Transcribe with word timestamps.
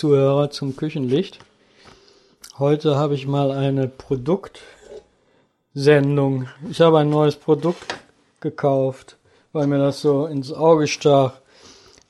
Zuhörer 0.00 0.48
zum 0.48 0.76
Küchenlicht. 0.76 1.40
Heute 2.58 2.96
habe 2.96 3.14
ich 3.14 3.26
mal 3.26 3.50
eine 3.50 3.86
Produktsendung. 3.86 6.48
Ich 6.70 6.80
habe 6.80 7.00
ein 7.00 7.10
neues 7.10 7.36
Produkt 7.36 7.98
gekauft, 8.40 9.18
weil 9.52 9.66
mir 9.66 9.76
das 9.76 10.00
so 10.00 10.24
ins 10.24 10.54
Auge 10.54 10.86
stach. 10.86 11.34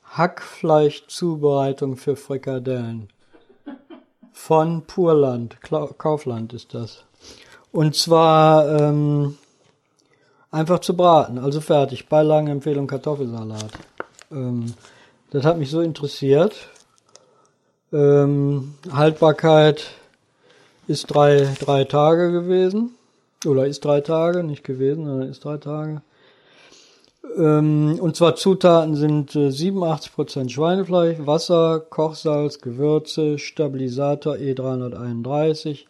Hackfleischzubereitung 0.05 1.97
für 1.97 2.15
Frikadellen. 2.15 3.09
Von 4.31 4.83
Purland, 4.83 5.57
Kaufland 5.97 6.53
ist 6.53 6.73
das. 6.73 7.03
Und 7.73 7.97
zwar 7.97 8.69
ähm, 8.69 9.37
einfach 10.49 10.79
zu 10.79 10.95
braten, 10.95 11.39
also 11.39 11.59
fertig. 11.59 12.07
Beilagenempfehlung 12.07 12.87
Kartoffelsalat. 12.87 13.71
Ähm, 14.31 14.75
das 15.31 15.43
hat 15.43 15.57
mich 15.57 15.69
so 15.69 15.81
interessiert. 15.81 16.55
Ähm, 17.93 18.73
Haltbarkeit 18.91 19.91
ist 20.87 21.13
drei, 21.13 21.47
drei 21.59 21.83
Tage 21.83 22.31
gewesen. 22.31 22.91
Oder 23.45 23.65
ist 23.65 23.83
drei 23.83 24.01
Tage, 24.01 24.43
nicht 24.43 24.63
gewesen, 24.63 25.05
sondern 25.05 25.29
ist 25.29 25.43
drei 25.43 25.57
Tage. 25.57 26.01
Ähm, 27.37 27.97
und 27.99 28.15
zwar 28.15 28.35
Zutaten 28.35 28.95
sind 28.95 29.35
äh, 29.35 29.49
87% 29.49 30.49
Schweinefleisch, 30.49 31.17
Wasser, 31.25 31.79
Kochsalz, 31.79 32.61
Gewürze, 32.61 33.39
Stabilisator 33.39 34.35
E331, 34.35 35.85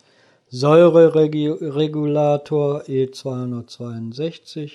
Säureregulator 0.50 2.84
E262 2.84 4.72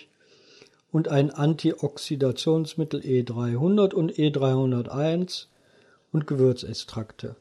und 0.92 1.08
ein 1.08 1.30
Antioxidationsmittel 1.30 3.00
E300 3.00 3.94
und 3.94 4.12
E301 4.12 5.46
und 6.16 6.26
Gewürzextrakte. 6.26 7.36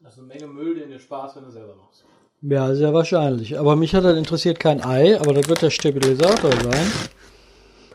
Das 0.00 0.14
ist 0.14 0.18
eine 0.18 0.26
Menge 0.26 0.48
Müll, 0.48 0.74
den 0.74 0.90
dir 0.90 0.98
Spaß, 0.98 1.36
wenn 1.36 1.44
du 1.44 1.50
selber 1.52 1.76
machst. 1.76 2.04
Ja, 2.42 2.74
sehr 2.74 2.92
wahrscheinlich. 2.92 3.56
Aber 3.56 3.76
mich 3.76 3.94
hat 3.94 4.04
das 4.04 4.16
interessiert 4.18 4.58
kein 4.58 4.84
Ei, 4.84 5.18
aber 5.18 5.32
das 5.32 5.48
wird 5.48 5.62
der 5.62 5.70
Stabilisator 5.70 6.50
sein. 6.50 6.92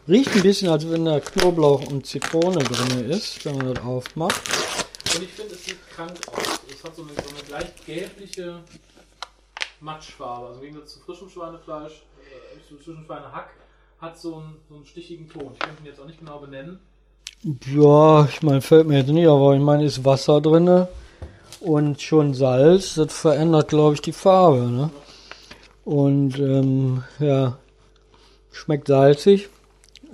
Riecht 0.08 0.34
ein 0.34 0.42
bisschen, 0.42 0.70
als 0.70 0.90
wenn 0.90 1.04
da 1.04 1.20
Knoblauch 1.20 1.86
und 1.92 2.06
Zitrone 2.06 2.64
drin 2.64 3.10
ist, 3.10 3.44
wenn 3.46 3.58
man 3.58 3.74
das 3.74 3.84
aufmacht. 3.84 4.42
Und 5.14 5.24
ich 5.24 5.30
finde, 5.32 5.54
es 5.54 5.66
sieht 5.66 5.90
krank 5.90 6.14
aus. 6.28 6.62
Es 6.74 6.82
hat 6.82 6.96
so 6.96 7.04
eine, 7.04 7.12
so 7.12 7.30
eine 7.30 7.50
leicht 7.50 7.86
gelbliche 7.86 8.64
Matschfarbe. 9.82 10.48
Also 10.48 10.60
im 10.60 10.66
Gegensatz 10.66 10.94
zu 10.94 11.00
frischem 11.02 11.30
Schweinefleisch, 11.30 12.04
äh, 12.22 12.70
zu 12.70 12.78
frischem 12.78 13.04
Schweinehack, 13.04 13.50
hat 14.00 14.18
so 14.18 14.38
einen, 14.38 14.56
so 14.70 14.76
einen 14.76 14.86
stichigen 14.86 15.28
Ton. 15.28 15.52
Ich 15.54 15.60
könnte 15.60 15.84
ihn 15.84 15.88
jetzt 15.88 16.00
auch 16.00 16.08
nicht 16.08 16.20
genau 16.20 16.40
benennen. 16.40 16.80
Ja, 17.44 18.26
ich 18.26 18.44
meine, 18.44 18.62
fällt 18.62 18.88
mir 18.88 19.00
jetzt 19.00 19.10
nicht, 19.10 19.28
aber 19.28 19.56
ich 19.56 19.62
meine, 19.62 19.84
ist 19.84 20.06
Wasser 20.06 20.42
drinne 20.42 20.88
und 21.60 22.00
schon 22.00 22.36
Salz. 22.36 22.94
Das 22.96 23.14
verändert, 23.14 23.70
glaube 23.70 23.96
ich, 23.96 24.02
die 24.02 24.12
Farbe. 24.12 24.70
Ne? 24.70 24.92
Und 25.84 26.38
ähm, 26.38 27.04
ja, 27.20 27.58
schmeckt 28.52 28.88
salzig. 28.88 29.50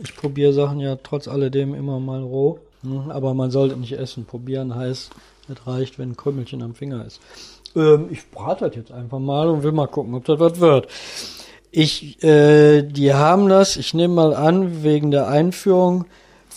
Ich 0.02 0.16
probiere 0.16 0.54
Sachen 0.54 0.80
ja 0.80 0.96
trotz 0.96 1.28
alledem 1.28 1.76
immer 1.76 2.00
mal 2.00 2.22
roh. 2.22 2.60
Hm, 2.84 3.12
Aber 3.12 3.34
man 3.34 3.52
sollte 3.52 3.76
nicht 3.76 3.94
essen. 3.94 4.24
Probieren 4.26 4.74
heißt, 4.74 5.12
es 5.50 5.68
reicht, 5.68 6.00
wenn 6.00 6.12
ein 6.12 6.18
Krümmelchen 6.18 6.62
am 6.62 6.76
Finger 6.76 7.06
ist. 7.06 7.20
Ähm, 7.76 8.08
ich 8.10 8.30
brate 8.32 8.68
das 8.68 8.76
jetzt 8.78 8.92
einfach 8.94 9.20
mal 9.20 9.50
und 9.50 9.64
will 9.64 9.74
mal 9.74 9.88
gucken, 9.88 10.14
ob 10.14 10.24
das 10.24 10.40
was 10.40 10.62
wird. 10.62 10.88
Ich, 11.72 12.24
äh, 12.24 12.84
die 12.84 13.14
haben 13.14 13.50
das, 13.50 13.76
ich 13.76 13.94
nehme 13.94 14.14
mal 14.14 14.34
an, 14.34 14.84
wegen 14.84 15.12
der 15.12 15.28
Einführung 15.28 16.06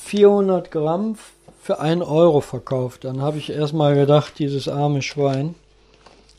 400 0.05 0.71
Gramm 0.71 1.17
für 1.63 1.81
1 1.81 2.03
Euro 2.03 2.41
verkauft. 2.41 3.05
Dann 3.05 3.21
habe 3.21 3.39
ich 3.39 3.51
erstmal 3.51 3.95
gedacht, 3.95 4.39
dieses 4.39 4.69
arme 4.69 5.03
Schwein, 5.03 5.55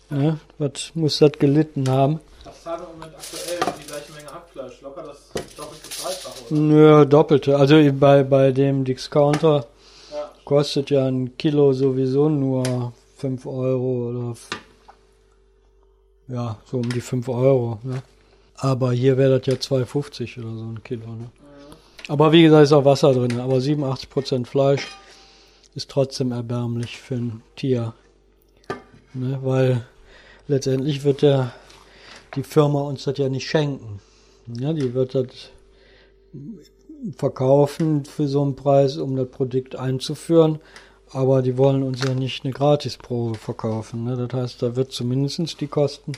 ne, 0.09 0.39
was 0.57 0.91
muss 0.93 1.19
das 1.19 1.33
gelitten 1.33 1.89
haben? 1.89 2.19
Das 2.43 2.63
zahlt 2.63 2.81
im 2.81 2.99
Moment 2.99 3.15
aktuell 3.15 3.59
die 3.81 3.87
gleiche 3.87 4.11
Menge 4.13 4.33
Hackfleisch. 4.33 4.81
Locker 4.81 5.03
das 5.03 5.29
doppelte 5.55 5.87
Dreifache, 6.01 6.51
oder? 6.51 6.59
Nö, 6.61 7.05
doppelte. 7.05 7.57
Also 7.57 7.75
bei, 7.93 8.23
bei 8.23 8.51
dem 8.51 8.83
Discounter 8.83 9.65
Ja. 10.11 10.29
kostet 10.43 10.89
ja 10.89 11.05
ein 11.05 11.37
Kilo 11.37 11.71
sowieso 11.73 12.29
nur 12.29 12.93
5 13.17 13.45
Euro 13.45 14.09
oder 14.09 14.33
ja, 16.27 16.57
so 16.65 16.77
um 16.77 16.89
die 16.89 17.01
5 17.01 17.29
Euro. 17.29 17.79
Ne? 17.83 18.01
Aber 18.57 18.91
hier 18.91 19.17
wäre 19.17 19.39
das 19.39 19.47
ja 19.47 19.53
2,50 19.53 20.39
oder 20.39 20.55
so 20.55 20.63
ein 20.63 20.83
Kilo. 20.83 21.05
Ne? 21.07 21.29
Aber 22.07 22.31
wie 22.31 22.43
gesagt, 22.43 22.63
ist 22.63 22.73
auch 22.73 22.85
Wasser 22.85 23.13
drin. 23.13 23.39
Aber 23.39 23.55
87% 23.57 24.45
Fleisch 24.45 24.87
ist 25.75 25.89
trotzdem 25.89 26.31
erbärmlich 26.31 26.97
für 26.97 27.15
ein 27.15 27.43
Tier. 27.55 27.93
Ne? 29.13 29.39
Weil 29.41 29.85
letztendlich 30.47 31.03
wird 31.03 31.21
der, 31.21 31.53
die 32.35 32.43
Firma 32.43 32.81
uns 32.81 33.03
das 33.03 33.17
ja 33.17 33.29
nicht 33.29 33.47
schenken. 33.47 33.99
Ja, 34.59 34.73
die 34.73 34.93
wird 34.93 35.15
das 35.15 35.27
verkaufen 37.15 38.05
für 38.05 38.27
so 38.27 38.41
einen 38.41 38.55
Preis, 38.55 38.97
um 38.97 39.15
das 39.15 39.29
Produkt 39.29 39.75
einzuführen. 39.75 40.59
Aber 41.13 41.41
die 41.41 41.57
wollen 41.57 41.83
uns 41.83 42.03
ja 42.03 42.13
nicht 42.13 42.43
eine 42.43 42.53
Gratisprobe 42.53 43.37
verkaufen. 43.37 44.05
Ne? 44.05 44.15
Das 44.15 44.39
heißt, 44.39 44.61
da 44.61 44.75
wird 44.75 44.91
zumindest 44.91 45.59
die 45.59 45.67
Kosten 45.67 46.13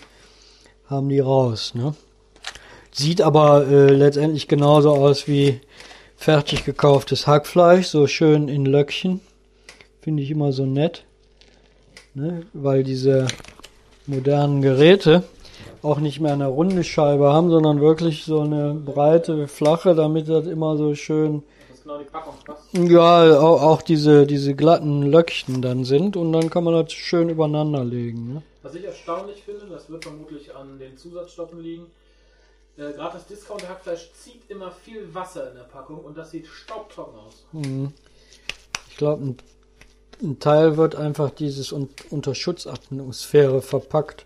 haben 0.85 1.09
die 1.09 1.19
raus. 1.19 1.73
Ne? 1.73 1.95
Sieht 2.93 3.21
aber 3.21 3.67
äh, 3.67 3.91
letztendlich 3.91 4.47
genauso 4.47 4.91
aus 4.91 5.27
wie 5.27 5.59
fertig 6.15 6.63
gekauftes 6.63 7.27
Hackfleisch, 7.27 7.87
so 7.87 8.07
schön 8.07 8.47
in 8.47 8.65
Löckchen. 8.65 9.19
Finde 10.01 10.21
ich 10.21 10.31
immer 10.31 10.51
so 10.51 10.65
nett. 10.65 11.03
Ne? 12.13 12.43
Weil 12.53 12.83
diese 12.83 13.27
modernen 14.05 14.61
Geräte 14.61 15.23
auch 15.81 15.99
nicht 15.99 16.19
mehr 16.19 16.33
eine 16.33 16.47
runde 16.47 16.83
Scheibe 16.83 17.33
haben, 17.33 17.49
sondern 17.49 17.81
wirklich 17.81 18.25
so 18.25 18.41
eine 18.41 18.73
breite, 18.73 19.47
flache, 19.47 19.95
damit 19.95 20.29
das 20.29 20.45
immer 20.45 20.77
so 20.77 20.93
schön, 20.95 21.43
Das 21.69 21.77
ist 21.79 21.83
genau 21.83 21.97
die 21.97 22.05
Packung 22.05 22.33
ja, 22.73 23.39
auch, 23.39 23.61
auch 23.61 23.81
diese, 23.81 24.25
diese 24.25 24.55
glatten 24.55 25.03
Löckchen 25.03 25.61
dann 25.61 25.83
sind 25.83 26.17
und 26.17 26.33
dann 26.33 26.49
kann 26.49 26.63
man 26.63 26.73
das 26.73 26.93
schön 26.93 27.29
übereinander 27.29 27.83
legen. 27.83 28.33
Ne? 28.33 28.41
Was 28.63 28.75
ich 28.75 28.83
erstaunlich 28.85 29.43
finde, 29.43 29.67
das 29.69 29.89
wird 29.89 30.03
vermutlich 30.03 30.55
an 30.55 30.79
den 30.79 30.97
Zusatzstoffen 30.97 31.61
liegen. 31.61 31.85
Äh, 32.77 32.91
Gerade 32.93 33.13
das 33.17 33.27
Discount-Hackfleisch 33.27 34.11
zieht 34.13 34.49
immer 34.49 34.71
viel 34.71 35.13
Wasser 35.13 35.49
in 35.49 35.55
der 35.55 35.63
Packung 35.63 35.99
und 35.99 36.17
das 36.17 36.31
sieht 36.31 36.47
staubtrocken 36.47 37.19
aus. 37.19 37.43
Mhm. 37.51 37.93
Ich 38.89 38.97
glaube, 38.97 39.23
ein, 39.23 39.37
ein 40.21 40.39
Teil 40.39 40.77
wird 40.77 40.95
einfach 40.95 41.29
dieses 41.31 41.71
un 41.71 41.89
unter 42.09 42.33
Schutzatmosphäre 42.35 43.61
verpackt. 43.61 44.25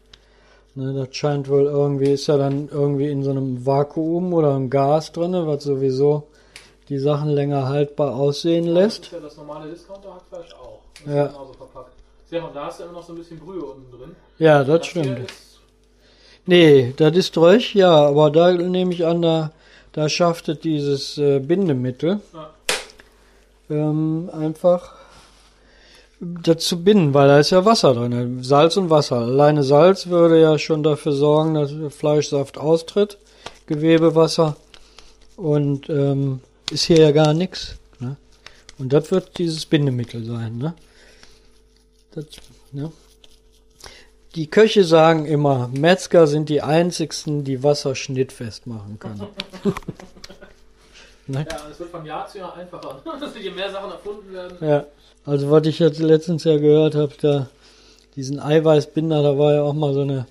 Ne, 0.76 0.94
das 0.94 1.16
scheint 1.16 1.50
wohl 1.50 1.66
irgendwie, 1.66 2.12
ist 2.12 2.28
ja 2.28 2.38
dann 2.38 2.70
irgendwie 2.70 3.10
in 3.10 3.24
so 3.24 3.32
einem 3.32 3.66
Vakuum 3.66 4.34
oder 4.34 4.56
einem 4.56 4.70
Gas 4.70 5.12
drinne, 5.12 5.48
was 5.48 5.64
sowieso 5.64 6.28
die 6.90 7.00
Sachen 7.00 7.30
länger 7.30 7.68
haltbar 7.68 8.16
aussehen 8.16 8.66
Das 8.68 8.74
lässt. 8.76 9.04
ist 9.06 9.12
ja 9.14 9.20
das 9.20 9.38
normale 9.38 9.72
Discounter-Hackfleisch 9.72 10.54
auch. 10.54 10.80
Das 11.04 11.14
Ja. 11.14 11.26
ist 11.26 11.32
genauso 11.34 11.54
verpackt. 11.54 11.94
Sehr 12.30 12.46
und 12.46 12.56
da 12.56 12.68
ist 12.68 12.80
ja 12.80 12.86
immer 12.86 12.94
noch 12.96 13.04
so 13.04 13.14
ein 13.14 13.18
bisschen 13.18 13.40
Brühe 13.40 13.64
unten 13.64 13.92
drin. 13.92 14.16
Ja, 14.38 14.64
das 14.64 14.86
hier 14.86 15.04
stimmt. 15.04 15.30
Nee, 16.48 16.94
das 16.96 17.16
ist 17.16 17.36
durch, 17.36 17.76
ja, 17.76 17.92
aber 17.92 18.32
da 18.32 18.54
nehme 18.54 18.94
ich 18.94 19.06
an, 19.06 19.22
da, 19.22 19.52
da 19.92 20.08
schafft 20.08 20.48
es 20.48 20.60
dieses 20.60 21.18
äh, 21.18 21.40
Bindemittel 21.40 22.22
ja, 22.34 22.50
ähm, 23.70 24.30
einfach 24.32 24.96
das 26.20 26.66
zu 26.66 26.84
binden, 26.84 27.14
weil 27.14 27.28
da 27.28 27.40
ist 27.40 27.50
ja 27.50 27.66
Wasser 27.66 27.94
drin, 27.94 28.44
Salz 28.44 28.78
und 28.78 28.90
Wasser. 28.90 29.18
Alleine 29.18 29.64
Salz 29.64 30.08
würde 30.08 30.40
ja 30.40 30.58
schon 30.58 30.84
dafür 30.84 31.12
sorgen, 31.12 31.54
dass 31.54 31.74
Fleischsaft 31.94 32.58
austritt, 32.58 33.18
Gewebewasser 33.66 34.56
und 35.36 35.90
ähm, 35.90 36.40
ist 36.72 36.86
hier 36.86 37.00
ja 37.00 37.12
gar 37.12 37.34
nichts. 37.34 37.76
Ne? 38.00 38.16
Und 38.80 38.94
das 38.94 39.12
wird 39.12 39.38
dieses 39.38 39.66
Bindemittel 39.66 40.24
sein. 40.24 40.58
Ne? 40.58 40.74
Das, 42.12 42.26
ne? 42.72 42.90
Die 44.38 44.46
Köche 44.46 44.84
sagen 44.84 45.26
immer, 45.26 45.68
Metzger 45.74 46.28
sind 46.28 46.48
die 46.50 46.62
einzigsten, 46.62 47.44
die 47.44 47.64
Wasser 47.64 47.96
schnittfest 47.96 48.68
machen 48.68 49.00
können. 49.00 49.28
ne? 51.26 51.44
ja, 51.50 51.58
es 51.72 51.80
wird 51.80 51.90
von 51.90 52.06
Jahr 52.06 52.28
zu 52.28 52.38
Jahr 52.38 52.56
einfacher. 52.56 53.02
Je 53.42 53.50
mehr 53.50 53.72
Sachen 53.72 53.90
erfunden 53.90 54.32
werden. 54.32 54.58
Ja, 54.62 54.86
also 55.26 55.50
was 55.50 55.66
ich 55.66 55.80
jetzt 55.80 55.98
letztens 55.98 56.44
ja 56.44 56.58
gehört 56.58 56.94
habe, 56.94 57.14
da 57.20 57.50
diesen 58.16 58.40
Eiweißbinder, 58.40 59.24
da 59.24 59.40
war 59.40 59.56
ja 59.56 59.64
auch 59.64 59.74
mal 59.74 59.96
so 59.96 60.02
eine 60.02 60.28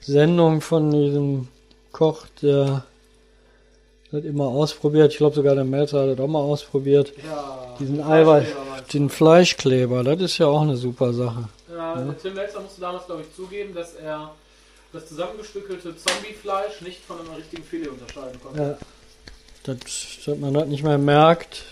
Sendung 0.00 0.62
von 0.62 0.90
diesem 0.90 1.48
Koch, 1.92 2.24
der 2.40 2.86
hat 4.10 4.24
immer 4.24 4.46
ausprobiert. 4.46 5.12
Ich 5.12 5.18
glaube 5.18 5.36
sogar 5.36 5.54
der 5.54 5.64
Melzer 5.64 6.00
hat 6.00 6.08
das 6.08 6.18
auch 6.18 6.28
mal 6.28 6.40
ausprobiert. 6.40 7.12
Ja, 7.22 7.76
Diesen 7.78 7.96
die 7.96 8.02
Eiweiß, 8.04 8.46
den 8.94 9.10
Fleischkleber, 9.10 10.02
das 10.02 10.18
ist 10.22 10.38
ja 10.38 10.46
auch 10.46 10.62
eine 10.62 10.78
super 10.78 11.12
Sache. 11.12 11.50
Ja, 11.98 12.04
der 12.04 12.18
Tim 12.18 12.34
Melzer 12.34 12.60
musste 12.60 12.80
damals, 12.80 13.06
glaube 13.06 13.22
ich, 13.22 13.34
zugeben, 13.34 13.74
dass 13.74 13.94
er 13.94 14.32
das 14.92 15.08
zusammengestückelte 15.08 15.96
Zombiefleisch 15.96 16.80
nicht 16.80 17.04
von 17.04 17.18
einem 17.18 17.32
richtigen 17.34 17.64
Filet 17.64 17.88
unterscheiden 17.88 18.40
konnte. 18.42 18.62
Ja, 18.62 18.78
das, 19.64 19.78
dass 20.24 20.38
man 20.38 20.54
das 20.54 20.66
nicht 20.66 20.84
mehr 20.84 20.98
merkt. 20.98 21.64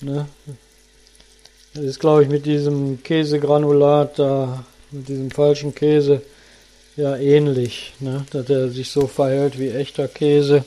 Ne? 0.00 0.26
Das 1.74 1.84
ist, 1.84 2.00
glaube 2.00 2.24
ich, 2.24 2.28
mit 2.28 2.44
diesem 2.44 3.02
Käsegranulat 3.02 4.18
da, 4.18 4.64
mit 4.90 5.08
diesem 5.08 5.30
falschen 5.30 5.74
Käse, 5.74 6.22
ja 6.96 7.16
ähnlich, 7.16 7.94
ne? 8.00 8.26
dass 8.30 8.50
er 8.50 8.68
sich 8.68 8.90
so 8.90 9.06
verhält 9.06 9.58
wie 9.58 9.70
echter 9.70 10.08
Käse. 10.08 10.64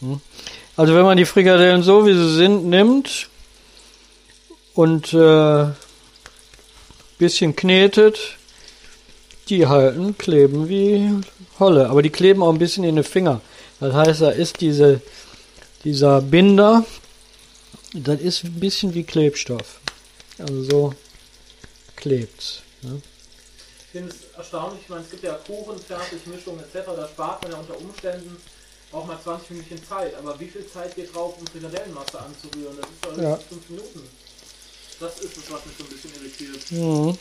Hm. 0.00 0.20
Also 0.76 0.94
wenn 0.94 1.04
man 1.04 1.16
die 1.16 1.24
Frikadellen 1.24 1.82
so 1.82 2.06
wie 2.06 2.14
sie 2.14 2.34
sind 2.34 2.66
nimmt 2.66 3.28
und 4.74 5.12
äh, 5.12 5.66
bisschen 7.18 7.56
knetet, 7.56 8.18
die 9.48 9.66
halten, 9.66 10.16
kleben 10.18 10.68
wie 10.68 11.20
Holle, 11.58 11.88
aber 11.88 12.02
die 12.02 12.10
kleben 12.10 12.42
auch 12.42 12.52
ein 12.52 12.58
bisschen 12.58 12.84
in 12.84 12.96
den 12.96 13.04
Finger. 13.04 13.40
Das 13.80 13.94
heißt, 13.94 14.20
da 14.22 14.30
ist 14.30 14.60
diese, 14.60 15.00
dieser 15.84 16.20
Binder, 16.20 16.84
das 17.94 18.20
ist 18.20 18.44
ein 18.44 18.60
bisschen 18.60 18.94
wie 18.94 19.04
Klebstoff. 19.04 19.80
Also 20.38 20.62
so 20.64 20.94
klebt's. 21.96 22.62
Ne? 22.82 23.00
Ich 23.80 23.92
finde 23.92 24.12
es 24.12 24.36
erstaunlich, 24.36 24.82
ich 24.82 24.88
meine, 24.88 25.02
es 25.02 25.10
gibt 25.10 25.24
ja 25.24 25.34
Kuchen, 25.46 25.78
Fertigmischungen 25.78 26.60
etc., 26.60 26.86
da 26.94 27.08
spart 27.08 27.42
man 27.42 27.52
ja 27.52 27.58
unter 27.58 27.78
Umständen 27.78 28.36
auch 28.92 29.06
mal 29.06 29.18
20 29.22 29.50
Minuten 29.50 29.82
Zeit. 29.88 30.14
Aber 30.16 30.38
wie 30.38 30.46
viel 30.46 30.66
Zeit 30.66 30.94
geht 30.94 31.14
drauf, 31.14 31.34
um 31.38 31.46
Frikadellenmasse 31.46 32.20
anzurühren? 32.20 32.76
Das 32.80 32.90
ist 32.90 33.04
doch 33.04 33.22
Ja. 33.22 33.36
5 33.36 33.70
Minuten. 33.70 34.08
Das 35.00 35.18
ist 35.20 35.36
es, 35.36 35.50
was 35.50 35.64
mich 35.64 35.76
so 35.78 35.84
ein 35.84 35.90
bisschen 35.90 36.12
irritiert. 36.14 36.72
Mhm. 36.72 37.18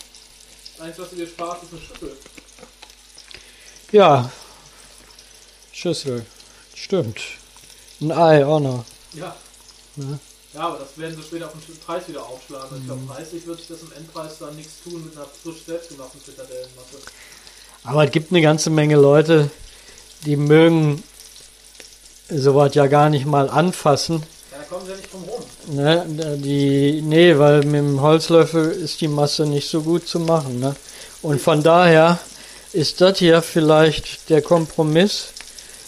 Eins, 0.80 1.00
was 1.00 1.10
du 1.10 1.16
dir 1.16 1.28
sparst, 1.28 1.64
ist 1.64 1.72
eine 1.74 1.82
Schüssel. 1.82 2.18
Ja, 3.92 4.32
Schüssel, 5.72 6.26
stimmt. 6.76 7.20
Ein 8.02 8.12
Ei 8.12 8.46
auch 8.46 8.60
noch. 8.60 8.86
Ja. 9.14 9.36
Ja. 9.96 10.20
Ja, 10.54 10.62
aber 10.62 10.80
das 10.80 10.98
werden 10.98 11.16
sie 11.16 11.22
später 11.24 11.46
auf 11.46 11.54
den 11.54 11.78
Preis 11.80 12.08
wieder 12.08 12.26
aufschlagen. 12.26 12.66
Also 12.66 12.78
Ich 12.78 12.86
glaube, 12.86 13.02
preislich 13.06 13.46
wird 13.46 13.60
sich 13.60 13.68
das 13.68 13.82
im 13.82 13.92
Endpreis 13.92 14.40
dann 14.40 14.56
nichts 14.56 14.82
tun 14.84 15.06
mit 15.06 15.16
einer 15.16 15.28
frisch 15.28 15.64
selbstgemachten 15.66 16.20
Frikadellenmasse. 16.20 16.98
Aber 17.84 18.06
es 18.06 18.12
gibt 18.12 18.32
eine 18.32 18.42
ganze 18.42 18.70
Menge 18.72 18.96
Leute, 18.96 19.52
die 20.26 20.36
mögen 20.36 21.04
sowas 22.30 22.74
ja 22.74 22.88
gar 22.88 23.10
nicht 23.10 23.26
mal 23.26 23.50
anfassen. 23.50 24.24
Ja, 24.52 24.58
da 24.58 24.64
kommen 24.64 24.86
sie 24.86 24.92
ja 24.92 24.98
nicht 24.98 25.14
drum 25.14 25.24
rum. 25.24 25.27
Ne? 25.68 26.06
Die, 26.38 27.02
nee, 27.02 27.38
weil 27.38 27.64
mit 27.64 27.76
dem 27.76 28.02
Holzlöffel 28.02 28.72
ist 28.72 29.02
die 29.02 29.08
Masse 29.08 29.46
nicht 29.46 29.70
so 29.70 29.82
gut 29.82 30.08
zu 30.08 30.20
machen. 30.20 30.60
Ne? 30.60 30.76
Und 31.22 31.42
von 31.42 31.62
daher 31.62 32.20
ist 32.74 33.02
das 33.02 33.20
hier 33.20 33.42
vielleicht 33.42 34.30
der 34.30 34.42
Kompromiss, 34.42 35.28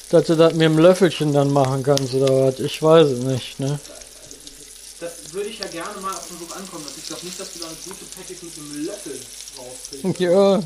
dass 0.09 0.27
du 0.27 0.35
das 0.35 0.53
mit 0.53 0.63
dem 0.63 0.77
Löffelchen 0.77 1.33
dann 1.33 1.51
machen 1.51 1.83
kannst 1.83 2.13
oder 2.13 2.47
was. 2.47 2.59
Ich 2.59 2.81
weiß 2.81 3.07
es 3.07 3.19
nicht. 3.19 3.59
Ne? 3.59 3.79
Das 4.99 5.11
würde 5.31 5.49
ich 5.49 5.59
ja 5.59 5.67
gerne 5.67 6.01
mal 6.01 6.11
auf 6.11 6.27
den 6.27 6.37
Buch 6.39 6.55
ankommen. 6.55 6.85
Ich 6.97 7.07
glaube 7.07 7.25
nicht, 7.25 7.39
dass 7.39 7.53
du 7.53 7.59
da 7.59 7.67
eine 7.67 7.75
gute 7.85 8.05
Package 8.15 8.43
mit 8.43 8.53
einem 8.57 8.85
Löffel 8.85 9.19
rauskriegst. 9.57 10.19
Ja, 10.19 10.61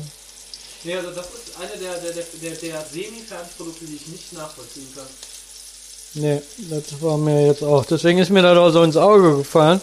Nee, 0.84 0.96
also 0.96 1.12
das 1.12 1.26
ist 1.28 1.56
eine 1.58 1.78
der, 1.78 1.96
der, 1.96 2.12
der, 2.12 2.24
der, 2.42 2.54
der 2.56 2.86
Semi-Fertigprodukte, 2.92 3.86
die 3.86 3.96
ich 3.96 4.06
nicht 4.06 4.34
nachvollziehen 4.34 4.86
kann. 4.94 5.06
Nee, 6.14 6.42
das 6.70 7.00
war 7.00 7.18
mir 7.18 7.46
jetzt 7.46 7.62
auch. 7.62 7.84
Deswegen 7.84 8.18
ist 8.18 8.30
mir 8.30 8.42
das 8.42 8.56
auch 8.56 8.70
so 8.70 8.82
ins 8.82 8.96
Auge 8.96 9.38
gefallen, 9.38 9.80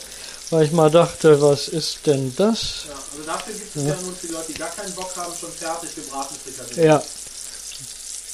weil 0.49 0.65
ich 0.65 0.71
mal 0.71 0.89
dachte, 0.89 1.41
was 1.41 1.67
ist 1.67 1.99
denn 2.05 2.33
das? 2.35 2.85
Ja, 2.87 2.93
also 2.93 3.25
dafür 3.25 3.53
gibt 3.53 3.75
es 3.75 3.83
ja. 3.83 3.95
nun 4.01 4.15
für 4.15 4.27
die 4.27 4.33
Leute, 4.33 4.51
die 4.51 4.59
gar 4.59 4.69
keinen 4.69 4.93
Bock 4.93 5.15
haben, 5.15 5.33
schon 5.39 5.51
fertig 5.51 5.95
gebratene 5.95 6.39
Frikadellen. 6.43 6.83
Ja. 6.83 7.03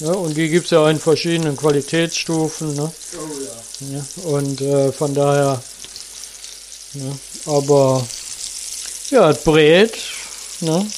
ja 0.00 0.12
und 0.12 0.34
die 0.34 0.48
gibt 0.48 0.66
es 0.66 0.70
ja 0.70 0.80
auch 0.80 0.88
in 0.88 1.00
verschiedenen 1.00 1.56
Qualitätsstufen. 1.56 2.74
Ne? 2.74 2.92
Oh 3.14 3.18
ja. 3.40 3.98
Ja, 3.98 4.04
und 4.24 4.60
äh, 4.60 4.92
von 4.92 5.14
daher, 5.14 5.62
ne, 6.94 7.18
aber 7.46 8.04
ja, 9.10 9.30
es 9.30 9.44
brät. 9.44 9.96
Ne? 10.60 10.90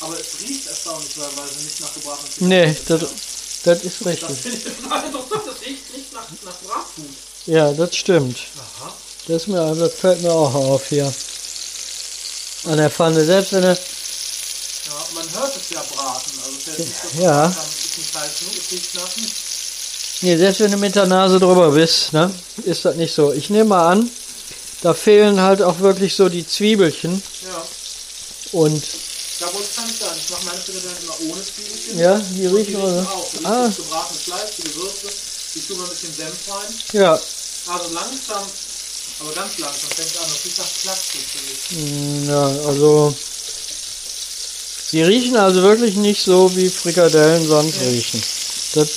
Aber 0.00 0.14
es 0.14 0.48
riecht 0.48 0.68
erstaunlich, 0.68 1.18
weil, 1.18 1.26
weil 1.36 1.48
sie 1.48 1.64
nicht 1.64 1.80
nach 1.80 1.92
gebratenen 1.92 2.48
Nee, 2.48 2.72
Frikadellen 2.72 3.00
das, 3.00 3.10
sind. 3.10 3.29
Das 3.64 3.82
ist 3.84 4.00
Das 4.00 4.06
richtig. 4.06 4.28
finde 4.42 4.56
ich 4.58 4.64
total 4.82 5.04
interessant. 5.06 5.42
Das 5.46 5.66
riecht 5.66 5.96
nicht 5.96 6.12
nach, 6.12 6.22
nach 6.44 6.54
Bratfood. 6.66 7.06
Ja, 7.46 7.72
das 7.72 7.96
stimmt. 7.96 8.36
Aha. 8.56 8.92
Das, 9.28 9.46
mir, 9.46 9.74
das 9.74 9.92
fällt 9.94 10.22
mir 10.22 10.32
auch 10.32 10.54
auf 10.54 10.88
hier. 10.88 11.12
An 12.64 12.76
der 12.76 12.90
Pfanne, 12.90 13.24
selbst 13.24 13.52
wenn 13.52 13.62
er, 13.64 13.72
Ja, 13.74 13.78
man 15.14 15.24
hört 15.34 15.56
es 15.56 15.70
ja 15.70 15.82
braten. 15.94 16.30
Also 16.44 16.56
es 16.56 16.66
ist 16.68 16.78
jetzt 16.78 17.14
nicht 17.14 17.16
so, 17.16 17.22
Ja. 17.22 17.54
nee, 20.22 20.36
selbst 20.36 20.60
wenn 20.60 20.72
du 20.72 20.76
mit 20.78 20.94
der 20.94 21.06
Nase 21.06 21.38
drüber 21.40 21.70
bist, 21.70 22.12
ne, 22.12 22.30
ist 22.64 22.84
das 22.84 22.96
nicht 22.96 23.14
so. 23.14 23.32
Ich 23.32 23.48
nehme 23.50 23.64
mal 23.70 23.92
an, 23.92 24.10
da 24.82 24.92
fehlen 24.94 25.40
halt 25.40 25.62
auch 25.62 25.80
wirklich 25.80 26.14
so 26.16 26.28
die 26.28 26.46
Zwiebelchen 26.46 27.22
Ja, 27.44 27.62
und 28.52 28.82
da 29.40 29.46
wollte 29.54 29.68
ich 29.70 30.00
gar 30.00 30.14
nicht. 30.14 30.24
Ich 30.24 30.30
mache 30.30 30.44
meine 30.46 30.60
Frikadellen 30.60 30.96
immer 31.02 31.32
ohne 31.32 31.42
Zwiebelchen. 31.42 31.98
Ja, 31.98 32.18
die 32.18 32.46
riechen 32.46 32.76
also- 32.80 33.08
auch. 33.08 33.28
Die 33.38 33.44
Ah. 33.44 33.64
ah. 33.64 33.68
gebratenes 33.68 34.22
Fleisch, 34.22 34.50
die 34.58 34.62
Gewürze, 34.62 35.08
die 35.54 35.60
tun 35.60 35.76
wir 35.78 35.84
ein 35.84 35.90
bisschen 35.90 36.14
Senf 36.14 36.36
rein. 36.48 36.74
ja, 36.92 37.12
Also 37.66 37.88
langsam, 37.94 38.44
aber 39.20 39.32
ganz 39.32 39.58
langsam 39.58 39.90
fängt 39.96 40.16
an. 40.18 40.26
Das 40.28 40.44
riecht 40.44 40.58
nach 40.58 40.72
Plastik. 40.82 41.26
Mm, 41.70 42.28
Ja, 42.28 42.66
also 42.68 43.14
sie 44.90 45.02
riechen 45.02 45.36
also 45.36 45.62
wirklich 45.62 45.96
nicht 45.96 46.22
so 46.22 46.54
wie 46.56 46.68
Frikadellen 46.68 47.46
sonst 47.46 47.80
riechen. 47.80 48.22
Das 48.74 48.88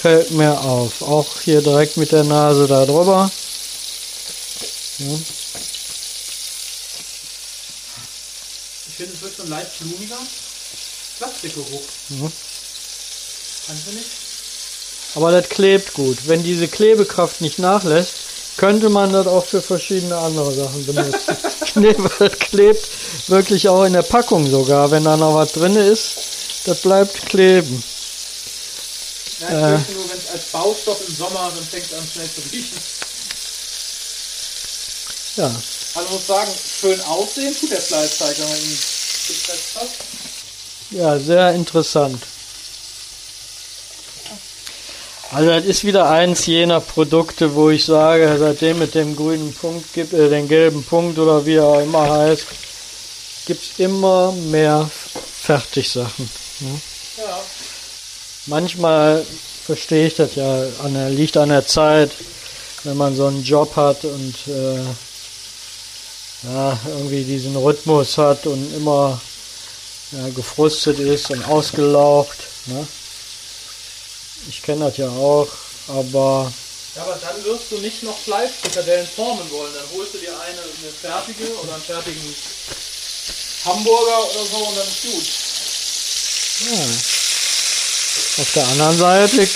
fällt 0.00 0.30
mir 0.32 0.60
auf. 0.60 1.00
Auch 1.02 1.40
hier 1.44 1.62
direkt 1.62 1.96
mit 1.96 2.12
der 2.12 2.24
Nase 2.24 2.66
da 2.66 2.84
drüber. 2.84 3.30
Ja. 4.98 5.18
Ich 8.94 8.98
finde, 8.98 9.14
es 9.16 9.22
wird 9.22 9.34
schon 9.36 9.48
leicht 9.50 9.76
blumiger. 9.80 10.18
Plastikgeruch. 11.18 11.82
Mhm. 12.10 12.32
Kannst 13.66 13.86
du 13.88 13.90
nicht? 13.90 14.06
Aber 15.16 15.32
das 15.32 15.48
klebt 15.48 15.94
gut. 15.94 16.18
Wenn 16.26 16.44
diese 16.44 16.68
Klebekraft 16.68 17.40
nicht 17.40 17.58
nachlässt, 17.58 18.12
könnte 18.56 18.88
man 18.90 19.12
das 19.12 19.26
auch 19.26 19.44
für 19.44 19.60
verschiedene 19.60 20.16
andere 20.16 20.52
Sachen 20.54 20.86
benutzen. 20.86 21.36
nee, 21.74 21.94
weil 21.98 22.28
das 22.28 22.38
klebt 22.38 22.88
wirklich 23.26 23.68
auch 23.68 23.82
in 23.82 23.94
der 23.94 24.02
Packung 24.02 24.48
sogar. 24.48 24.92
Wenn 24.92 25.02
da 25.02 25.16
noch 25.16 25.34
was 25.34 25.52
drin 25.52 25.74
ist, 25.74 26.14
das 26.64 26.80
bleibt 26.80 27.26
kleben. 27.26 27.82
Ja, 29.40 29.48
ich 29.48 29.54
Äh. 29.88 29.92
nur, 29.92 30.08
wenn 30.08 30.18
es 30.18 30.30
als 30.32 30.44
Baustoff 30.52 31.00
im 31.08 31.16
Sommer, 31.16 31.50
dann 31.52 31.64
fängt 31.64 31.86
es 31.86 31.94
an 31.98 32.08
schnell 32.12 32.28
zu 32.32 32.40
riechen. 32.52 32.78
Ja, 35.36 35.52
Also 35.94 36.10
muss 36.10 36.26
sagen, 36.28 36.50
schön 36.80 37.00
aussehen 37.02 37.56
tut 37.58 37.72
der 37.72 37.80
Fleischteig, 37.80 38.38
wenn 38.38 38.48
man 38.48 38.58
ihn 38.58 38.78
Ja, 40.90 41.18
sehr 41.18 41.54
interessant. 41.54 42.22
Also 45.32 45.50
das 45.50 45.64
ist 45.64 45.84
wieder 45.84 46.08
eins 46.08 46.46
jener 46.46 46.80
Produkte, 46.80 47.54
wo 47.54 47.70
ich 47.70 47.84
sage, 47.84 48.36
seitdem 48.38 48.78
mit 48.78 48.94
dem 48.94 49.16
grünen 49.16 49.52
Punkt 49.52 49.92
gibt, 49.92 50.12
äh, 50.12 50.28
den 50.28 50.46
gelben 50.46 50.84
Punkt 50.84 51.18
oder 51.18 51.44
wie 51.44 51.56
er 51.56 51.64
auch 51.64 51.80
immer 51.80 52.08
heißt, 52.08 52.46
gibt 53.46 53.62
es 53.62 53.78
immer 53.80 54.30
mehr 54.32 54.88
Fertigsachen. 55.42 56.30
Ja. 57.16 57.40
Manchmal 58.46 59.26
verstehe 59.66 60.06
ich 60.06 60.14
das 60.14 60.36
ja, 60.36 60.66
an 60.84 60.94
der, 60.94 61.10
liegt 61.10 61.36
an 61.36 61.48
der 61.48 61.66
Zeit, 61.66 62.12
wenn 62.84 62.96
man 62.96 63.16
so 63.16 63.26
einen 63.26 63.42
Job 63.42 63.74
hat 63.74 64.04
und 64.04 64.34
äh, 64.46 64.84
ja, 66.52 66.78
irgendwie 66.86 67.24
diesen 67.24 67.56
Rhythmus 67.56 68.18
hat 68.18 68.46
und 68.46 68.74
immer 68.74 69.20
ja, 70.12 70.28
gefrustet 70.30 70.98
ist 70.98 71.30
und 71.30 71.44
ausgelaucht. 71.46 72.38
Ne? 72.66 72.86
Ich 74.48 74.62
kenne 74.62 74.86
das 74.86 74.98
ja 74.98 75.08
auch, 75.08 75.48
aber 75.88 76.52
Ja, 76.96 77.02
aber 77.02 77.16
dann 77.16 77.44
wirst 77.44 77.70
du 77.70 77.78
nicht 77.78 78.02
noch 78.02 78.18
Fleischfrikadellen 78.18 79.06
formen 79.06 79.50
wollen. 79.50 79.72
Dann 79.74 79.98
holst 79.98 80.14
du 80.14 80.18
dir 80.18 80.32
eine, 80.40 80.60
eine 80.60 80.92
fertige 81.00 81.52
oder 81.62 81.74
einen 81.74 81.82
fertigen 81.82 82.34
Hamburger 83.64 84.30
oder 84.30 84.44
so 84.44 84.56
und 84.56 84.76
dann 84.76 84.86
ist 84.86 85.02
gut. 85.02 85.26
ja. 86.70 88.42
auf 88.42 88.52
der 88.54 88.68
anderen 88.68 88.98
Seite 88.98 89.48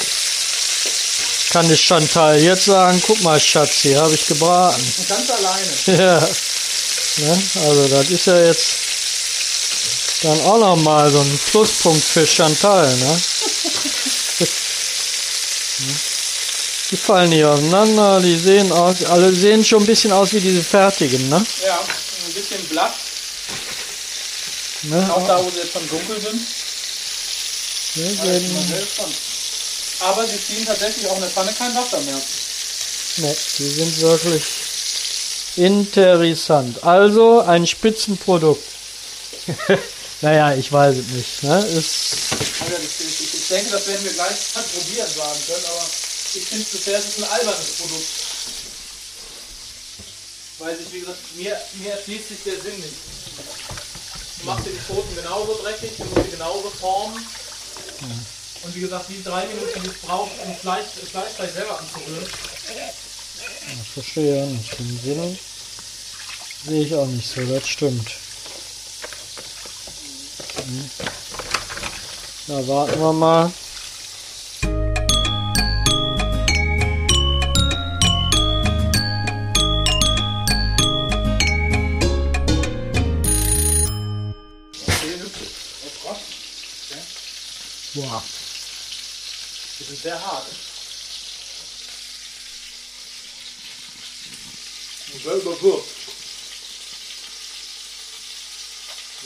kann 1.51 1.73
ich 1.73 1.81
Chantal 1.81 2.39
jetzt 2.39 2.67
sagen, 2.67 3.03
guck 3.07 3.21
mal 3.23 3.41
Schatz, 3.41 3.81
hier 3.83 4.01
habe 4.01 4.15
ich 4.15 4.27
gebraten. 4.27 4.95
Ganz 5.09 5.31
alleine. 5.31 5.99
Ja. 5.99 6.29
Ne? 7.19 7.43
Also 7.67 7.89
das 7.89 8.11
ist 8.11 8.27
ja 8.27 8.41
jetzt 8.45 8.77
dann 10.23 10.41
auch 10.43 10.59
nochmal 10.59 11.11
so 11.11 11.21
ein 11.21 11.39
Pluspunkt 11.51 12.03
für 12.05 12.27
Chantal. 12.27 12.87
Ne? 12.97 13.21
Die 16.91 16.97
fallen 16.97 17.31
hier 17.31 17.51
auseinander, 17.51 18.19
die 18.21 18.37
sehen 18.37 18.73
aus, 18.73 19.05
alle 19.05 19.31
sehen 19.33 19.63
schon 19.63 19.83
ein 19.83 19.87
bisschen 19.87 20.11
aus 20.11 20.33
wie 20.33 20.41
diese 20.41 20.63
fertigen, 20.63 21.29
ne? 21.29 21.45
Ja, 21.65 21.79
ein 21.79 22.33
bisschen 22.33 22.65
blatt. 22.69 22.95
ne? 24.83 25.15
Auch 25.15 25.27
da, 25.27 25.45
wo 25.45 25.51
sie 25.51 25.59
jetzt 25.59 25.73
schon 25.75 25.87
dunkel 25.87 26.19
sind. 26.21 26.41
Gespannt. 28.81 29.15
Aber 30.01 30.27
sie 30.27 30.43
ziehen 30.43 30.65
tatsächlich 30.65 31.07
auch 31.09 31.17
in 31.17 31.21
der 31.21 31.31
Pfanne 31.31 31.53
kein 31.53 31.75
Wasser 31.75 32.01
mehr. 32.01 32.21
ne, 33.17 33.37
die 33.59 33.69
sind 33.69 34.01
wirklich 34.01 34.45
Interessant. 35.59 36.85
Also 36.85 37.41
ein 37.41 37.67
Spitzenprodukt. 37.67 38.63
naja, 40.21 40.55
ich 40.55 40.71
weiß 40.71 40.97
es 40.97 41.07
nicht. 41.09 41.43
Ne? 41.43 41.67
Ist, 41.67 42.15
Also 42.61 42.77
ich, 42.79 43.35
ich, 43.35 43.49
denke, 43.49 43.71
das 43.71 43.87
werden 43.89 44.05
wir 44.05 44.13
gleich 44.13 44.39
mal 44.55 44.63
probieren 44.63 45.09
sagen 45.09 45.41
können, 45.47 45.65
aber 45.67 45.85
ich 46.35 46.45
finde 46.45 46.65
bisher 46.65 46.99
ist 46.99 47.09
es 47.09 47.19
ein 47.19 47.31
albernes 47.31 47.71
Produkt. 47.79 48.07
Weil 50.61 50.77
sich, 50.77 50.93
wie 50.93 51.01
gesagt, 51.01 51.19
mir, 51.35 51.61
mir 51.83 51.93
erschließt 51.93 52.29
sich 52.29 52.43
der 52.45 52.61
Sinn 52.61 52.79
nicht. 52.79 52.95
Du 54.41 54.47
machst 54.47 54.65
dir 54.65 54.71
die 54.71 54.79
Pfoten 54.79 55.17
genauso 55.17 55.59
dreckig, 55.63 55.91
du 55.97 56.05
musst 56.05 56.25
sie 56.25 56.37
genauso 56.37 56.71
formen. 56.71 57.27
Und 58.63 58.75
wie 58.77 58.81
gesagt, 58.81 59.07
die 59.09 59.25
drei 59.25 59.47
Minuten, 59.47 59.83
die 59.83 59.89
es 59.89 59.99
braucht, 60.07 60.31
um 60.45 60.57
Fleisch, 60.57 60.87
Fleisch 61.11 61.35
gleich 61.37 61.53
selber 61.53 61.81
anzurühren. 61.81 62.27
Ich 63.99 64.05
verstehe 64.05 64.39
ja 64.39 64.47
nicht. 64.47 64.79
Den 64.79 65.01
Sinn 65.01 65.39
sehe 66.67 66.85
ich 66.85 66.95
auch 66.95 67.07
nicht 67.07 67.29
so. 67.29 67.41
Das 67.43 67.69
stimmt. 67.69 68.09
Hm. 70.57 70.91
Na, 72.49 72.69
warten 72.69 73.01
wir 73.01 73.13
mal. 73.13 73.53
Boah. 87.95 88.23
Die 89.79 89.85
sind 89.85 90.03
sehr 90.03 90.25
hart. 90.25 90.68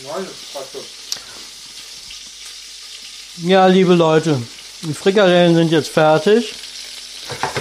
Meine 0.03 0.27
Fresse. 0.53 0.85
Ja, 3.45 3.67
liebe 3.67 3.95
Leute, 3.95 4.43
die 4.83 4.95
Frikadellen 4.95 5.55
sind 5.55 5.71
jetzt 5.71 5.91
fertig. 5.91 6.55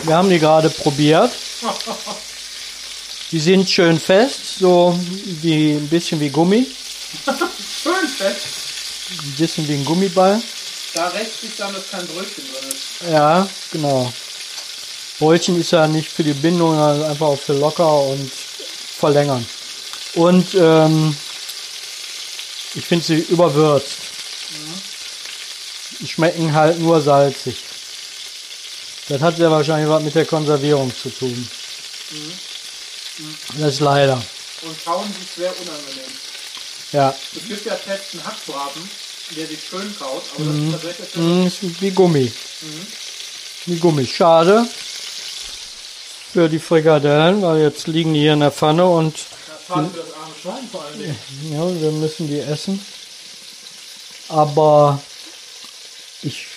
Wir 0.04 0.16
haben 0.16 0.30
die 0.30 0.40
gerade 0.40 0.72
probiert. 0.72 1.32
Die 3.32 3.40
sind 3.40 3.70
schön 3.70 4.00
fest, 4.00 4.58
so 4.60 5.00
wie 5.42 5.74
ein 5.74 5.88
bisschen 5.88 6.20
wie 6.20 6.30
Gummi, 6.30 6.66
Schön 7.84 8.08
fest. 8.18 8.48
ein 9.24 9.36
bisschen 9.38 9.68
wie 9.68 9.74
ein 9.76 9.86
Gummiball. 9.86 10.42
Da 10.96 11.10
rächt 11.10 11.40
sich 11.42 11.52
dann, 11.58 11.74
dass 11.74 11.90
kein 11.92 12.08
Brötchen 12.08 12.44
drin 12.52 12.70
ist. 12.70 13.10
Ja, 13.12 13.48
genau. 13.72 14.12
Brötchen 15.22 15.60
ist 15.60 15.70
ja 15.70 15.88
nicht 15.88 16.10
für 16.10 16.24
die 16.24 16.34
Bindung, 16.34 16.72
sondern 16.72 17.04
einfach 17.04 17.28
auch 17.28 17.40
für 17.40 17.54
locker 17.54 18.02
und 18.06 18.32
verlängern. 18.32 19.46
Und 20.16 20.56
ähm, 20.56 21.16
ich 22.74 22.84
finde 22.84 23.06
sie 23.06 23.20
überwürzt. 23.20 23.98
Die 26.00 26.08
schmecken 26.08 26.52
halt 26.52 26.80
nur 26.80 27.00
salzig. 27.00 27.56
Das 29.10 29.22
hat 29.22 29.38
sehr 29.38 29.52
wahrscheinlich 29.52 29.88
was 29.88 30.02
mit 30.02 30.16
der 30.16 30.26
Konservierung 30.26 30.92
zu 30.96 31.10
tun. 31.12 31.48
Das 33.60 33.74
ist 33.74 33.80
leider. 33.80 34.20
Und 34.64 34.84
kauen 34.84 35.08
sich 35.14 35.30
sehr 35.36 35.54
unangenehm. 35.62 36.12
Ja, 36.94 37.16
Es 37.36 37.48
gibt 37.48 37.64
ja 37.68 37.76
festen 37.76 38.26
Hackbraten, 38.26 38.90
der 39.36 39.46
sich 39.46 39.60
schön 39.70 39.96
kaut, 40.00 40.24
aber 40.36 40.46
das 40.46 40.56
ist 40.56 40.72
tatsächlich 40.72 41.16
mm, 41.16 41.46
ist 41.46 41.82
wie 41.82 41.92
Gummi. 41.92 42.34
Wie 43.68 43.76
Gummi. 43.78 44.08
Schade 44.08 44.68
für 46.32 46.50
die 46.50 46.60
Frikadellen, 46.60 47.42
weil 47.42 47.62
jetzt 47.62 47.88
liegen 47.88 48.14
die 48.14 48.22
hier 48.22 48.34
in 48.34 48.40
der 48.40 48.52
Pfanne 48.52 48.86
und 48.86 49.16
das 49.68 49.78
arme 49.78 49.90
Schwein 50.42 50.68
vor 50.72 50.84
allen 50.84 51.00
Dingen. 51.00 51.18
Ja, 51.52 51.82
wir 51.82 51.92
müssen 51.92 52.28
die 52.28 52.40
essen. 52.40 52.84
Aber 54.30 55.00
ich 56.24 56.48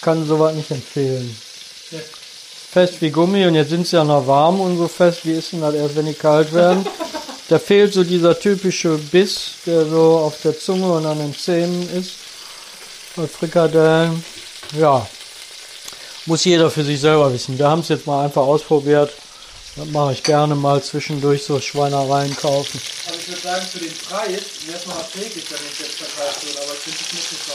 kann 0.00 0.26
sowas 0.26 0.54
nicht 0.54 0.70
empfehlen. 0.70 1.36
Ja. 1.90 1.98
Fest 2.72 3.00
wie 3.00 3.10
Gummi 3.10 3.46
und 3.46 3.54
jetzt 3.54 3.70
sind 3.70 3.86
sie 3.86 3.96
ja 3.96 4.04
noch 4.04 4.26
warm 4.26 4.60
und 4.60 4.78
so 4.78 4.88
fest, 4.88 5.24
wie 5.24 5.32
ist 5.32 5.52
denn 5.52 5.60
das 5.60 5.74
erst, 5.74 5.94
wenn 5.94 6.06
die 6.06 6.14
kalt 6.14 6.52
werden? 6.52 6.86
da 7.48 7.58
fehlt 7.58 7.92
so 7.92 8.02
dieser 8.02 8.38
typische 8.38 8.96
Biss, 8.96 9.52
der 9.66 9.84
so 9.84 10.18
auf 10.18 10.40
der 10.42 10.58
Zunge 10.58 10.90
und 10.90 11.06
an 11.06 11.18
den 11.18 11.34
Zähnen 11.34 11.88
ist. 11.94 12.12
Bei 13.14 13.26
Frikadellen. 13.26 14.24
Ja. 14.78 15.06
Muss 16.26 16.44
jeder 16.44 16.70
für 16.70 16.84
sich 16.84 17.00
selber 17.00 17.32
wissen. 17.32 17.58
Wir 17.58 17.68
haben 17.68 17.80
es 17.80 17.88
jetzt 17.88 18.06
mal 18.06 18.24
einfach 18.24 18.42
ausprobiert. 18.42 19.10
Das 19.74 19.86
mache 19.88 20.12
ich 20.12 20.22
gerne 20.22 20.54
mal 20.54 20.82
zwischendurch 20.82 21.44
so 21.44 21.58
Schweinereien 21.58 22.36
kaufen. 22.36 22.80
Aber 23.06 23.16
ich 23.16 23.28
würde 23.28 23.40
sagen, 23.40 23.66
für 23.66 23.78
den 23.78 23.96
Preis 23.96 24.42
wäre 24.66 24.78
es 24.78 24.86
noch 24.86 24.98
erträglich, 24.98 25.44
wenn 25.50 25.58
ich 25.72 25.78
jetzt 25.80 25.94
verkauft 25.94 26.44
würde, 26.44 26.58
aber 26.58 26.72
ich 26.74 26.78
finde, 26.78 26.98
muss 26.98 27.32
nicht 27.32 27.46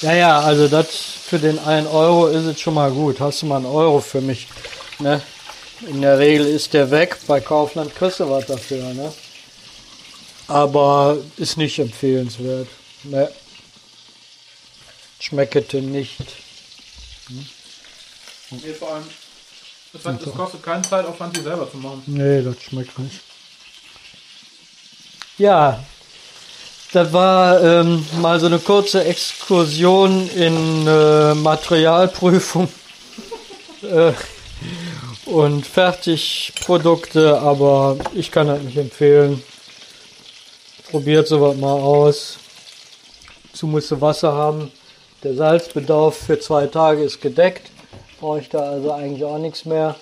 sein. 0.00 0.10
Ja, 0.10 0.14
ja, 0.14 0.40
also 0.40 0.66
das 0.66 0.88
für 0.88 1.38
den 1.38 1.60
1 1.60 1.88
Euro 1.88 2.26
ist 2.26 2.44
es 2.44 2.60
schon 2.60 2.74
mal 2.74 2.90
gut. 2.90 3.20
Hast 3.20 3.42
du 3.42 3.46
mal 3.46 3.56
einen 3.56 3.66
Euro 3.66 4.00
für 4.00 4.20
mich? 4.20 4.48
Ne? 4.98 5.22
In 5.86 6.02
der 6.02 6.18
Regel 6.18 6.46
ist 6.46 6.74
der 6.74 6.90
weg. 6.90 7.16
Bei 7.28 7.40
Kaufland 7.40 7.94
kriegst 7.94 8.18
du 8.18 8.28
was 8.28 8.46
dafür. 8.46 8.92
Ne? 8.92 9.12
Aber 10.48 11.16
ist 11.36 11.56
nicht 11.56 11.78
empfehlenswert. 11.78 12.66
Ne? 13.04 13.30
Schmeckete 15.20 15.80
nicht. 15.80 16.41
Nee, 18.50 18.72
vor 18.74 18.94
allem, 18.94 19.04
das, 19.92 20.04
hat, 20.04 20.26
das 20.26 20.34
kostet 20.34 20.62
keinen 20.62 20.84
Zeitaufwand, 20.84 21.36
die 21.36 21.40
selber 21.40 21.70
zu 21.70 21.78
machen. 21.78 22.02
Nee, 22.06 22.42
das 22.42 22.62
schmeckt 22.62 22.98
nicht. 22.98 23.20
Ja, 25.38 25.82
das 26.92 27.12
war 27.12 27.62
ähm, 27.62 28.04
mal 28.20 28.38
so 28.38 28.46
eine 28.46 28.58
kurze 28.58 29.04
Exkursion 29.04 30.28
in 30.30 30.86
äh, 30.86 31.34
Materialprüfung 31.34 32.68
äh, 33.82 34.12
und 35.24 35.66
Fertigprodukte, 35.66 37.40
aber 37.40 37.96
ich 38.14 38.30
kann 38.30 38.48
das 38.48 38.60
nicht 38.60 38.76
empfehlen. 38.76 39.42
Probiert 40.90 41.26
sowas 41.26 41.56
mal 41.56 41.72
aus. 41.72 42.36
Dazu 43.50 43.66
musst 43.66 43.90
du 43.90 44.00
Wasser 44.00 44.32
haben. 44.32 44.70
Der 45.22 45.34
Salzbedarf 45.34 46.16
für 46.16 46.40
zwei 46.40 46.66
Tage 46.66 47.02
ist 47.02 47.20
gedeckt. 47.20 47.70
Brauche 48.18 48.40
ich 48.40 48.48
da 48.48 48.58
also 48.58 48.92
eigentlich 48.92 49.24
auch 49.24 49.38
nichts 49.38 49.64
mehr. 49.64 49.94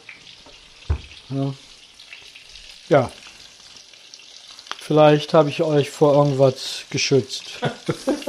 Ja. 1.28 1.54
ja. 2.88 3.10
Vielleicht 4.78 5.34
habe 5.34 5.50
ich 5.50 5.62
euch 5.62 5.90
vor 5.90 6.14
irgendwas 6.14 6.84
geschützt. 6.88 7.60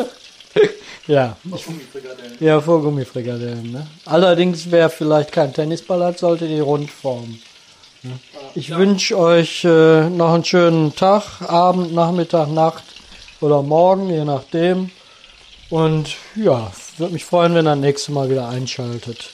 ja. 1.07 1.37
Gummifrikadellen. 1.43 2.37
Ja, 2.41 2.59
vor 2.59 2.81
Gummifrikadellen. 2.81 3.71
Ne? 3.71 3.87
Allerdings, 4.05 4.69
wer 4.69 4.89
vielleicht 4.89 5.31
kein 5.31 5.53
Tennisball 5.53 6.03
hat, 6.03 6.19
sollte 6.19 6.47
die 6.47 6.59
rund 6.59 6.91
formen. 6.91 7.41
Ne? 8.03 8.19
Ich 8.53 8.75
wünsche 8.75 9.17
euch 9.17 9.63
äh, 9.63 10.09
noch 10.09 10.33
einen 10.33 10.43
schönen 10.43 10.93
Tag, 10.93 11.41
Abend, 11.41 11.93
Nachmittag, 11.93 12.49
Nacht 12.49 12.83
oder 13.39 13.61
Morgen, 13.61 14.09
je 14.09 14.25
nachdem. 14.25 14.91
Und 15.71 16.17
ja, 16.35 16.69
würde 17.01 17.13
mich 17.13 17.25
freuen, 17.25 17.55
wenn 17.55 17.67
ihr 17.67 17.75
nächstes 17.75 18.13
Mal 18.13 18.29
wieder 18.29 18.47
einschaltet. 18.47 19.31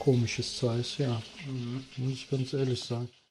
Komisches 0.00 0.56
Zeug, 0.56 0.98
ja. 0.98 1.22
Muss 1.98 2.12
ich 2.14 2.28
ganz 2.28 2.52
ehrlich 2.52 2.82
sagen. 2.82 3.08